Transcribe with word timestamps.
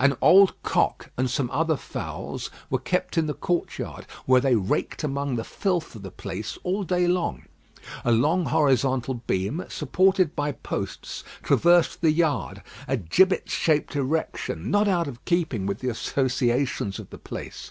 An 0.00 0.16
old 0.20 0.60
cock 0.64 1.12
and 1.16 1.30
some 1.30 1.48
other 1.52 1.76
fowls 1.76 2.50
were 2.70 2.80
kept 2.80 3.16
in 3.16 3.26
the 3.28 3.34
courtyard, 3.34 4.04
where 4.26 4.40
they 4.40 4.56
raked 4.56 5.04
among 5.04 5.36
the 5.36 5.44
filth 5.44 5.94
of 5.94 6.02
the 6.02 6.10
place 6.10 6.58
all 6.64 6.82
day 6.82 7.06
long. 7.06 7.44
A 8.04 8.10
long 8.10 8.46
horizontal 8.46 9.14
beam, 9.28 9.64
supported 9.68 10.34
by 10.34 10.50
posts, 10.50 11.22
traversed 11.44 12.00
the 12.00 12.10
yard 12.10 12.64
a 12.88 12.96
gibbet 12.96 13.48
shaped 13.48 13.94
erection, 13.94 14.72
not 14.72 14.88
out 14.88 15.06
of 15.06 15.24
keeping 15.24 15.66
with 15.66 15.78
the 15.78 15.88
associations 15.88 16.98
of 16.98 17.10
the 17.10 17.18
place. 17.18 17.70